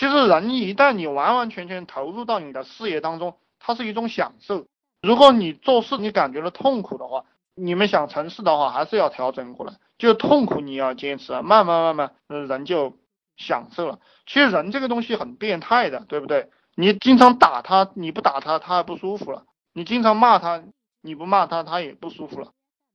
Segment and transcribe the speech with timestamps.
[0.00, 4.64] 其实人一旦你完完全全投入到你的事业当中，它是一种享受。
[5.02, 9.74] 如果你做事你感觉到痛苦的话，你们想成事的话，还是要调整过来。
[9.98, 12.96] 就痛苦你要坚持，慢慢慢慢，人就
[13.36, 13.98] 享受了。
[14.26, 16.48] 其实人这个东西很变态的，对不对？
[16.74, 19.42] 你经常打他，你不打他，他还不舒服了；
[19.74, 20.64] 你经常骂他，
[21.02, 22.52] 你不骂他，他也不舒服了。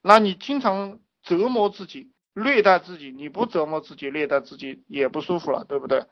[0.00, 6.06] 那你经常折磨自己、虐待自己，你不折磨自己、虐待自己也不舒服了，对不对？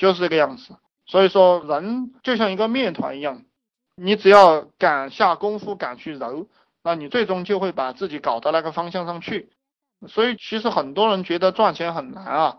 [0.00, 0.76] 就是这个样子。
[1.04, 3.42] 所以说，人就像一个面团一样，
[3.96, 6.46] 你只要敢下功夫、敢去揉，
[6.82, 9.50] 那你最终就会把自己搞到那个方向上去。
[10.08, 12.56] 所以，其实很多人觉得赚钱很难啊，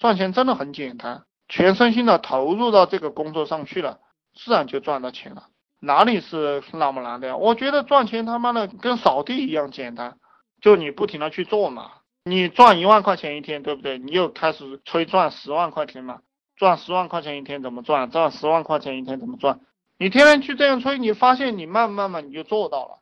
[0.00, 4.00] 赚钱真的很简单，全身心的投入到这个工作上去了，
[4.34, 5.44] 自然就赚到钱了。
[5.78, 7.36] 哪里是那么难的呀？
[7.36, 10.16] 我觉得赚钱他妈的跟扫地一样简单，
[10.60, 11.92] 就你不停的去做嘛。
[12.24, 13.98] 你赚一万块钱一天，对不对？
[13.98, 16.20] 你又开始催赚十万块钱嘛？
[16.60, 18.10] 赚十万块钱一天怎么赚？
[18.10, 19.60] 赚十万块钱一天怎么赚？
[19.96, 22.98] 你天天去这样吹，你发现你慢慢慢你就做到了。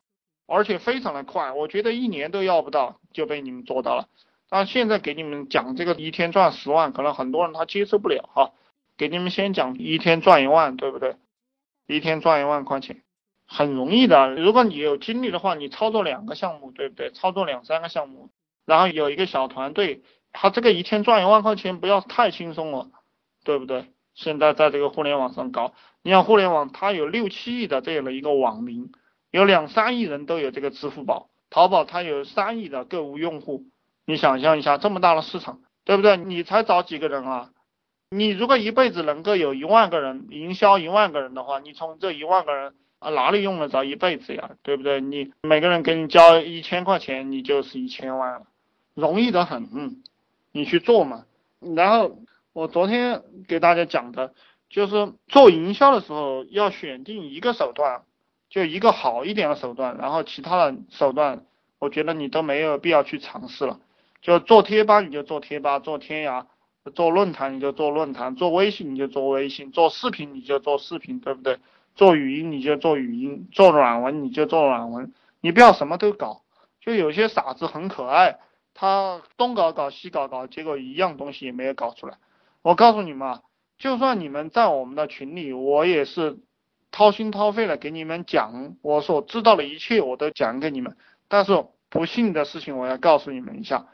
[0.47, 4.07] 而且非常的快，我觉得一年都要不到就被你们做到了。
[4.49, 8.51] 但现在给你们讲这个一天赚十万，可能很多人他接受不了哈。
[8.95, 11.17] 给你们先讲一天赚一万，对不对？
[11.85, 13.01] 一天赚一万块钱，
[13.45, 14.33] 很容易的。
[14.35, 17.11] 如果你有精力的话，你操作两个项目，对不对？
[17.11, 18.29] 操作两三个项目，
[18.65, 22.87] 然后有一个小团队，他这个一天赚一万块钱不要太轻松了，
[23.49, 23.85] 对不对？
[24.13, 28.91] 现在在这个互联网上搞，你像互联网，它有六七亿的这样的一个网民。
[29.31, 33.65] 有两三亿人都有这个支付宝，淘宝它有三亿的购物用户，
[34.05, 36.15] 你想象一下这么大的市场，对不对？
[36.15, 37.49] 你才找几个人啊？
[38.11, 44.51] 你如果一辈子能够有一万个人营销一万个人的话，你从这一万个人啊哪里用得着一辈子呀？
[44.61, 45.01] 对不对？
[45.01, 48.43] 你每个人给你交一千块钱，你就是一千万了，
[48.93, 50.03] 容易的很，
[50.51, 51.25] 你去做嘛。
[51.75, 52.19] 然后
[52.53, 54.33] 我昨天给大家讲的
[54.69, 58.03] 就是做营销的时候要选定一个手段。
[58.49, 61.45] 就一个好一点的手段，然后其他的手段，
[61.77, 63.79] 我觉得你都没有必要去尝试了。
[64.23, 66.47] 就做贴吧你就做贴吧，做天涯，
[66.95, 71.59] 做论坛你就做论坛，做微信你就做微信，做视频你就做视频，对不对？
[71.93, 76.41] 做语音你就做语音，做软文你就做软文，你不要什么都搞。
[76.81, 78.39] 就有些傻子很可爱，
[78.73, 82.17] 他东搞搞西搞搞，结果一样东西也没有搞出来。
[82.61, 83.41] 我告诉你们啊，
[83.77, 86.39] 就算你们在我们的群里，我也是。
[86.91, 90.97] 掏心掏肺的给你们讲，我所知道的一切我都讲给你们。
[91.27, 93.85] 但是不幸的事情，我要告诉你们一下，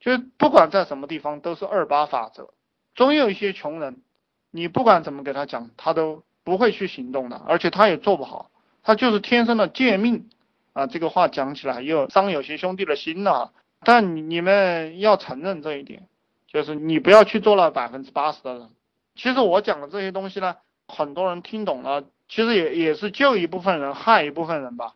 [0.00, 2.50] 就不管在什么地方都是二八法则，
[2.94, 4.02] 总有一些穷人，
[4.50, 8.50] 你不管怎么给他讲，他都不会去行动的，而且他也做不好，
[8.82, 10.28] 他就是天生的贱命
[10.74, 10.86] 啊！
[10.86, 13.54] 这个话讲起来又伤有些兄弟的心了。
[13.80, 16.06] 但你你们要承认这一点，
[16.52, 18.70] 就是你不要去做了百分之八十的人。
[19.14, 22.04] 其实我讲的这些东西呢，很多人听懂了。
[22.28, 24.94] 其实也也是救一部分人，害一部分人吧，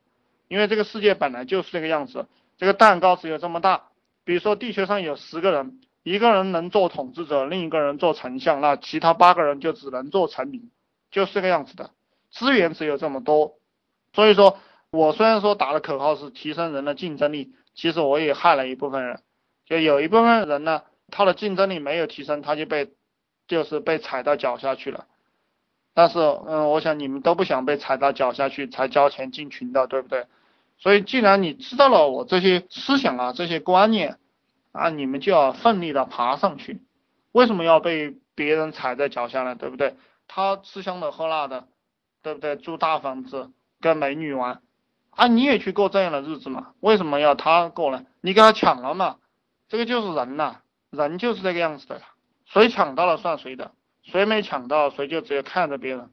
[0.48, 3.88] 因为这个世界本来就是这个样子，这个蛋糕只有这么大。
[4.24, 10.70] 比如说地球上有十个人，一个人能做统治者，另一个人做丞相，那其他八个人就只能做臣民，
[11.10, 11.90] 就是这个样子的。
[12.30, 13.58] 资源只有这么多，
[14.14, 14.58] 所以说
[14.90, 19.20] 我虽然说打的口号是提升人的竞争力，其实我也害了一部分人，
[19.66, 22.92] 就有一部分人呢，他的竞争力没有提升，他就被
[23.46, 25.06] 就是被踩到脚下去了。
[25.94, 30.26] 但是，嗯，我想你们都不想被踩到脚下去才交钱进群的，对不对？
[30.78, 34.18] 所以，既然你知道了我这些思想啊，这些观念
[34.72, 36.82] 啊，你们就要奋力的爬上去。
[37.32, 39.54] 为什么要被别人踩在脚下呢？
[39.54, 39.94] 对不对？
[40.28, 41.66] 他吃香的喝辣的，
[42.22, 42.56] 对不对？
[42.56, 43.50] 住大房子，
[43.80, 44.60] 跟美女玩，
[45.10, 46.72] 啊，你也去过这样的日子嘛？
[46.80, 48.04] 为什么要他过呢？
[48.20, 49.16] 你给他抢了嘛？
[49.68, 50.60] 这个就是人呐，
[50.90, 52.00] 人就是这个样子的，
[52.44, 53.72] 谁抢到了算谁的。
[54.02, 56.10] 谁没抢到，谁就只有看着别人。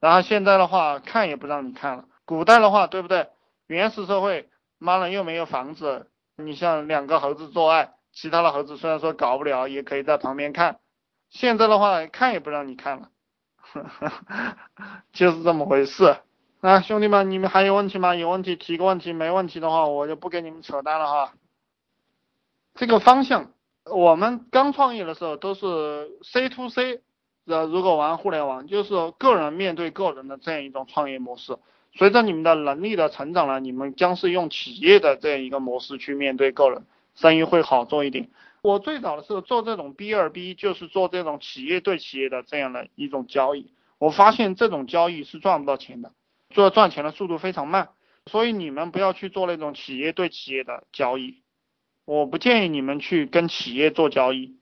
[0.00, 2.04] 然后现在的话，看也不让你看了。
[2.24, 3.28] 古代的话，对不对？
[3.68, 4.48] 原始社会，
[4.78, 10.80] 妈的又没有房子，你像两个猴子做爱，其他的猴子虽然说搞不了，也可以在旁边看。
[11.30, 13.10] 现在的话，看也不让你看了，
[15.12, 16.16] 就是这么回事。
[16.62, 18.16] 啊，兄弟们，你们还有问题吗？
[18.16, 21.32] 有问题提个问题，没问题的话，我就不给你们扯淡了哈。
[22.74, 23.52] 这个方向，
[23.90, 27.00] 我们刚创业的时候都是 C to C。
[27.46, 31.56] 呃，如果玩互联网，就是个人面对个人的这样一种创业模式。
[31.94, 36.84] 随着你们的能力的成长呢，你们将是用企业的这样一个模式去面对个人，
[37.14, 38.28] 生意会好做一点。
[38.62, 43.70] 我最早的时候做这种 B 二 B，就是做这种企业对企业的这样的一种交易。
[43.98, 46.10] 我发现这种交易是赚不到钱的，
[46.50, 47.90] 做赚钱的速度非常慢。
[48.26, 51.36] 所以你们不要去做那种企业对企业的交易，
[52.06, 54.56] 我不建议你们去跟企业做交易。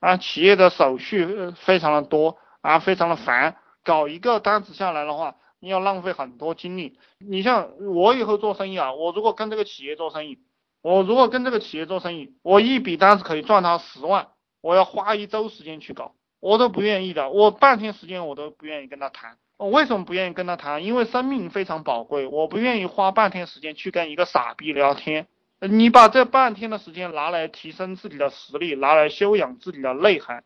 [0.00, 3.56] 啊，企业的手续非常的多啊，非常的烦。
[3.84, 6.98] 搞一个单子下来的话，你要浪费很多精力。
[7.18, 10.38] 你像我以后做生意啊，我如果跟这个企业做生意，
[10.82, 14.28] 我如果跟这个企业做生意，我一笔单子可以赚他十万，
[14.60, 19.38] 我要花一周时间去搞，我都不愿意的，我半天时间我都不愿意跟他谈。
[19.56, 20.84] 我为什么不愿意跟他谈？
[20.84, 25.26] 因为生命非常宝贵，我不愿意花半天时间去跟一个傻逼聊天。
[25.60, 30.44] 你把这半天的时间拿来提升自己的实力，拿来修养自己的内涵，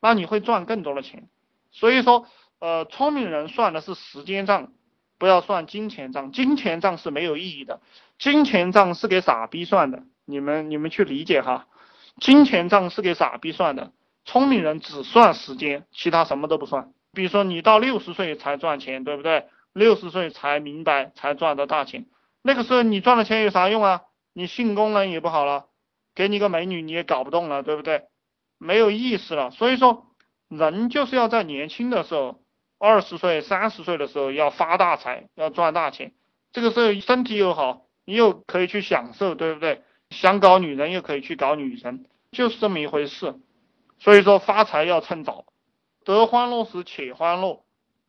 [0.00, 1.28] 那你会赚更多的钱。
[1.72, 2.26] 所以说，
[2.58, 4.72] 呃，聪明人算的是时间账，
[5.18, 6.30] 不要算金钱账。
[6.30, 7.80] 金钱账是没有意义的，
[8.18, 10.02] 金钱账是给傻逼算的。
[10.26, 11.66] 你们你们去理解哈，
[12.20, 13.92] 金钱账是给傻逼算的，
[14.24, 16.92] 聪明人只算时间，其他什么都不算。
[17.12, 19.46] 比如说你到六十岁才赚钱，对不对？
[19.72, 22.06] 六十岁才明白，才赚到大钱。
[22.42, 24.02] 那个时候你赚的钱有啥用啊？
[24.32, 25.66] 你性功能也不好了，
[26.14, 28.04] 给你个美女你也搞不动了，对不对？
[28.58, 29.50] 没有意思了。
[29.50, 30.06] 所以说，
[30.48, 32.40] 人就是要在年轻的时候，
[32.78, 36.12] 二十岁、三十岁的时候要发大财，要赚大钱。
[36.52, 39.82] 这个时候身体又好，你又可以去享受，对不对？
[40.10, 43.34] 想搞女人又可以去搞女人，就是这么一回事。
[43.98, 45.44] 所以说发财要趁早。
[46.02, 47.62] 得欢乐时且欢乐，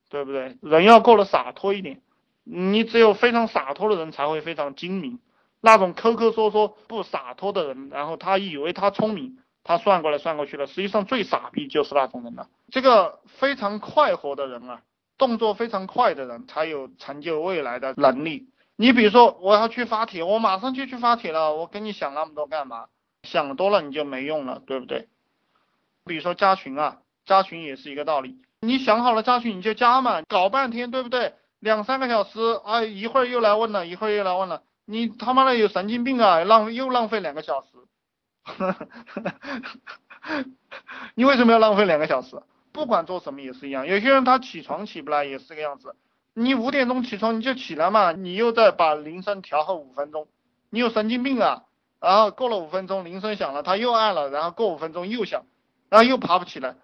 [0.09, 0.57] 对不对？
[0.61, 2.01] 人要过得洒脱一点，
[2.43, 5.19] 你只有非常洒脱的人才会非常精明。
[5.61, 12.49] 那种抠抠缩缩不洒脱的人，然后他以为他聪明，他算过来算过去了，实际上最傻逼就是那种人了。
[12.69, 14.81] 这个非常快活的人啊，
[15.17, 18.49] 动作非常快的人才有成就未来的能力。
[18.75, 22.87] 你比如说，我要去发帖，我马上就去发帖了，我跟你想那么多干嘛？
[23.23, 25.07] 想多了你就没用了，对不对？
[26.05, 26.97] 比如说加群啊。
[27.23, 31.35] 加群也是一个道理，你想好了加群你就加嘛，搞半天对不对？
[31.59, 36.43] 两三个小时啊，一会儿又来问了，一会儿又来问了，你他妈的有神经病啊！
[36.43, 37.69] 浪又浪费两个小时，
[41.15, 42.41] 你为什么要浪费两个小时？
[42.73, 45.95] 不管做什么也是一样，有些人他起床起不来也是这个样子，
[46.33, 50.27] 你五点钟起床你就起来嘛，你又在把铃声调后五分钟，
[50.69, 51.63] 你有神经病啊！
[52.01, 55.45] 然后过了五分钟铃声响了他又按了，然后过五分钟又响，
[55.89, 56.75] 然后又爬不起来。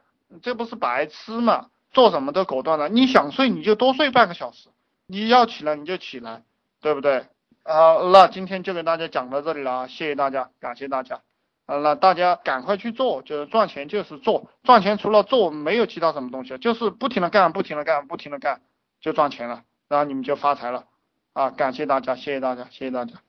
[0.41, 1.71] 这不是白痴吗？
[1.91, 2.87] 做什么都果断的。
[2.87, 4.69] 你想睡你就多睡半个小时，
[5.07, 6.43] 你要起来你就起来，
[6.81, 7.25] 对不对？
[7.67, 11.19] 啊，那今天就给大家讲到这里了啊，谢谢大家，感谢大家。
[11.65, 18.61] 啊，那大家赶快去做，就是赚钱就是做，赚钱除了做没有其他什么东西，就是不停的干，不停的干，不停的干
[19.01, 20.85] 就赚钱了，然后你们就发财了。
[21.33, 23.26] 啊，感谢大家，谢谢大家，谢谢大家。